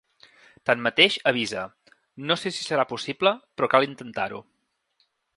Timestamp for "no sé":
2.31-2.51